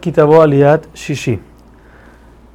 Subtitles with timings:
[0.00, 0.88] Kitabo Aliat.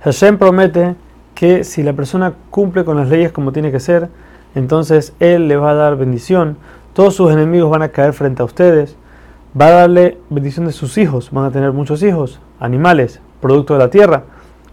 [0.02, 0.96] Hashem promete
[1.34, 4.10] que si la persona cumple con las leyes como tiene que ser,
[4.54, 6.58] entonces Él le va a dar bendición.
[6.92, 8.98] Todos sus enemigos van a caer frente a ustedes.
[9.58, 11.32] Va a darle bendición de sus hijos.
[11.32, 14.24] Van a tener muchos hijos, animales, producto de la tierra.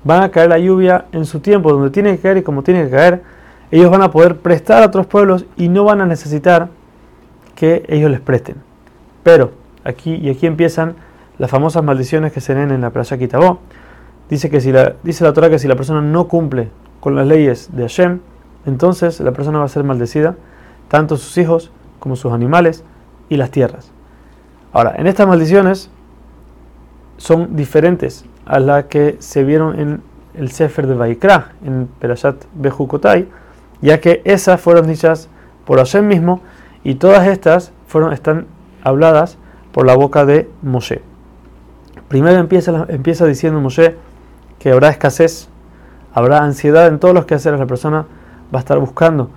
[0.03, 2.83] Van a caer la lluvia en su tiempo, donde tiene que caer y como tiene
[2.87, 3.23] que caer.
[3.71, 6.71] Ellos van a poder prestar a otros pueblos y no van a necesitar
[7.55, 8.57] que ellos les presten.
[9.23, 9.53] Pero
[9.85, 10.97] aquí y aquí empiezan
[11.43, 13.59] las famosas maldiciones que se leen en la Playa Kitabó.
[14.31, 16.69] Dice, que si la, dice la Torah que si la persona no cumple
[17.01, 18.21] con las leyes de Hashem,
[18.65, 20.37] entonces la persona va a ser maldecida,
[20.87, 22.85] tanto sus hijos como sus animales
[23.29, 23.91] y las tierras.
[24.73, 25.91] Ahora, en estas maldiciones
[27.17, 30.01] son diferentes a las que se vieron en
[30.35, 33.27] el Sefer de Vaikra, en Perashat Bejukotai,
[33.81, 35.29] ya que esas fueron dichas
[35.65, 36.41] por Hashem mismo
[36.85, 38.47] y todas estas fueron, están
[38.85, 39.39] habladas
[39.73, 41.03] por la boca de Moshe.
[42.13, 43.97] Primero empieza, empieza diciendo Moshe
[44.59, 45.49] que habrá escasez,
[46.13, 47.59] habrá ansiedad en todos los quehaceres.
[47.59, 48.05] La persona
[48.55, 49.31] va a estar buscando,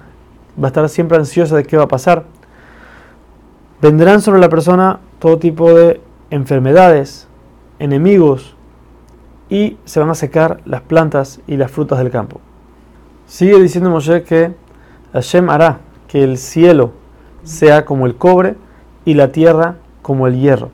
[0.61, 2.25] va a estar siempre ansiosa de qué va a pasar.
[3.81, 6.01] Vendrán sobre la persona todo tipo de
[6.31, 7.29] enfermedades,
[7.79, 8.57] enemigos
[9.47, 12.41] y se van a secar las plantas y las frutas del campo.
[13.25, 14.53] Sigue diciendo Moshe que
[15.13, 15.79] Hashem hará
[16.09, 16.91] que el cielo
[17.45, 18.57] sea como el cobre
[19.05, 20.71] y la tierra como el hierro.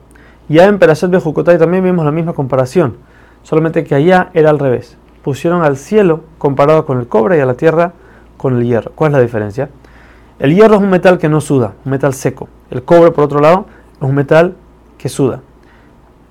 [0.52, 2.98] Ya en Perashat Bejukotai también vimos la misma comparación,
[3.42, 4.98] solamente que allá era al revés.
[5.22, 7.94] Pusieron al cielo comparado con el cobre y a la tierra
[8.36, 8.92] con el hierro.
[8.94, 9.70] ¿Cuál es la diferencia?
[10.38, 12.50] El hierro es un metal que no suda, un metal seco.
[12.70, 13.64] El cobre, por otro lado,
[13.96, 14.54] es un metal
[14.98, 15.40] que suda.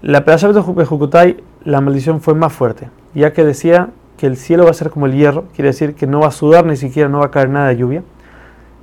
[0.03, 4.69] La Perashat Bejukotai, la maldición fue más fuerte, ya que decía que el cielo va
[4.69, 7.21] a ser como el hierro, quiere decir que no va a sudar ni siquiera, no
[7.21, 8.03] va a caer nada de lluvia.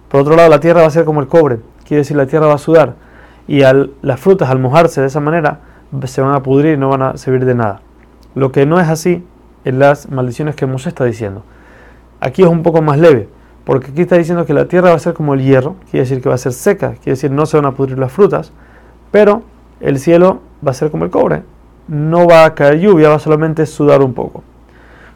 [0.08, 2.48] Por otro lado, la tierra va a ser como el cobre, quiere decir la tierra
[2.48, 3.06] va a sudar
[3.48, 5.60] y al, las frutas al mojarse de esa manera
[6.04, 7.80] se van a pudrir y no van a servir de nada.
[8.34, 9.24] Lo que no es así
[9.64, 11.42] en las maldiciones que Moshe está diciendo.
[12.20, 13.28] Aquí es un poco más leve,
[13.64, 16.23] porque aquí está diciendo que la tierra va a ser como el hierro, quiere decir
[16.23, 18.52] que va a ser seca, quiere decir no se van a pudrir las frutas,
[19.11, 19.42] pero
[19.80, 21.42] el cielo va a ser como el cobre,
[21.89, 24.42] no va a caer lluvia, va a solamente sudar un poco.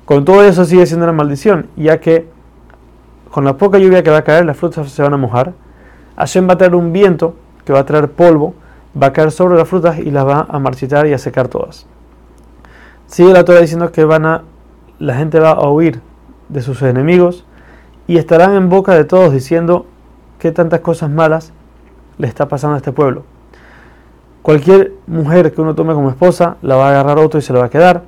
[0.04, 2.26] Con todo eso sigue siendo una maldición, ya que
[3.30, 5.52] con la poca lluvia que va a caer, las frutas se van a mojar.
[6.16, 7.34] Hashem va a un viento
[7.64, 8.54] que va a traer polvo,
[9.00, 11.86] va a caer sobre las frutas y las va a marchitar y a secar todas.
[13.06, 14.42] Sigue la Torah diciendo que van a,
[14.98, 16.00] la gente va a huir
[16.48, 17.44] de sus enemigos
[18.06, 19.86] y estarán en boca de todos diciendo
[20.38, 21.52] qué tantas cosas malas
[22.18, 23.24] le está pasando a este pueblo.
[24.42, 27.60] Cualquier mujer que uno tome como esposa la va a agarrar otro y se la
[27.60, 28.02] va a quedar.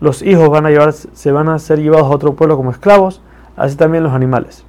[0.00, 3.22] Los hijos van a llevar, se van a ser llevados a otro pueblo como esclavos,
[3.56, 4.64] así también los animales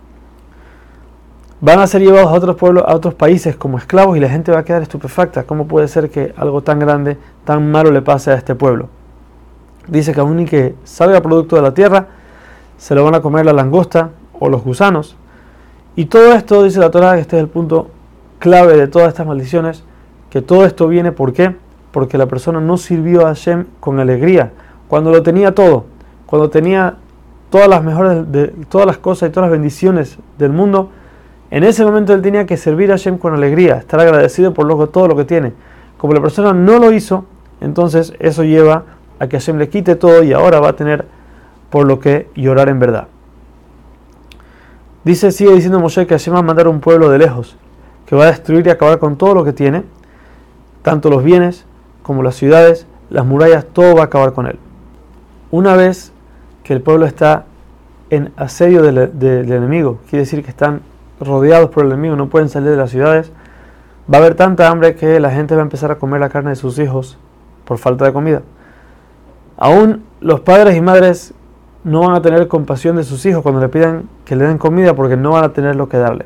[1.65, 4.51] van a ser llevados a otros pueblos, a otros países como esclavos y la gente
[4.51, 5.43] va a quedar estupefacta.
[5.43, 8.87] ¿Cómo puede ser que algo tan grande, tan malo le pase a este pueblo?
[9.87, 12.07] Dice que aún y que salga producto de la tierra,
[12.77, 15.15] se lo van a comer la langosta o los gusanos.
[15.95, 17.89] Y todo esto, dice la Torah, este es el punto
[18.37, 19.83] clave de todas estas maldiciones,
[20.29, 21.55] que todo esto viene, ¿por qué?
[21.91, 24.51] Porque la persona no sirvió a Hashem con alegría,
[24.87, 25.85] cuando lo tenía todo,
[26.27, 26.97] cuando tenía
[27.49, 28.23] todas las mejores,
[28.69, 30.91] todas las cosas y todas las bendiciones del mundo,
[31.51, 35.07] en ese momento él tenía que servir a Hashem con alegría, estar agradecido por todo
[35.07, 35.53] lo que tiene.
[35.97, 37.25] Como la persona no lo hizo,
[37.61, 38.83] entonces eso lleva
[39.19, 41.05] a que Hashem le quite todo y ahora va a tener
[41.69, 43.07] por lo que llorar en verdad.
[45.03, 47.55] Dice, sigue diciendo Moshe que Hashem va a mandar un pueblo de lejos,
[48.07, 49.83] que va a destruir y acabar con todo lo que tiene,
[50.81, 51.65] tanto los bienes
[52.01, 54.57] como las ciudades, las murallas, todo va a acabar con él.
[55.51, 56.11] Una vez
[56.63, 57.45] que el pueblo está
[58.09, 60.81] en asedio del, del enemigo, quiere decir que están
[61.19, 63.31] rodeados por el enemigo, no pueden salir de las ciudades,
[64.11, 66.51] va a haber tanta hambre que la gente va a empezar a comer la carne
[66.51, 67.17] de sus hijos
[67.65, 68.41] por falta de comida.
[69.57, 71.33] Aún los padres y madres
[71.83, 74.95] no van a tener compasión de sus hijos cuando le pidan que le den comida
[74.95, 76.25] porque no van a tener lo que darle.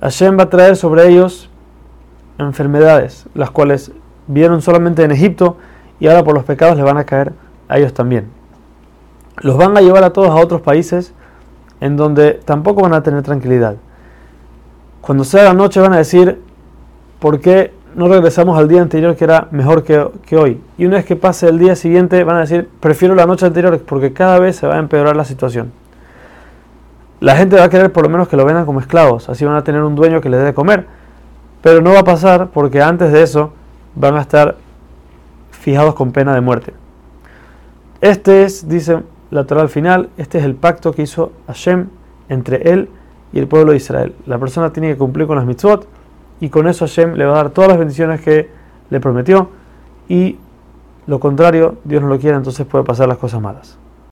[0.00, 1.48] Hashem va a traer sobre ellos
[2.38, 3.92] enfermedades, las cuales
[4.26, 5.56] vieron solamente en Egipto
[6.00, 7.32] y ahora por los pecados le van a caer
[7.68, 8.28] a ellos también.
[9.38, 11.14] Los van a llevar a todos a otros países
[11.82, 13.74] en donde tampoco van a tener tranquilidad.
[15.00, 16.40] Cuando sea la noche van a decir,
[17.18, 20.60] ¿por qué no regresamos al día anterior que era mejor que, hoy?
[20.78, 23.76] Y una vez que pase el día siguiente van a decir, prefiero la noche anterior
[23.80, 25.72] porque cada vez se va a empeorar la situación.
[27.18, 29.56] La gente va a querer por lo menos que lo vendan como esclavos, así van
[29.56, 30.86] a tener un dueño que les dé de comer.
[31.62, 33.52] Pero no va a pasar porque antes de eso
[33.96, 34.54] van a estar
[35.50, 36.74] fijados con pena de muerte.
[38.00, 39.00] Este es, dice
[39.32, 41.88] la Torah al final, este es el pacto que hizo Hashem
[42.28, 42.90] entre él
[43.32, 44.14] y el pueblo de Israel.
[44.26, 45.88] La persona tiene que cumplir con las mitzvot
[46.38, 48.50] y con eso Hashem le va a dar todas las bendiciones que
[48.90, 49.48] le prometió
[50.06, 50.36] y
[51.06, 53.78] lo contrario, Dios no lo quiere, entonces puede pasar las cosas malas.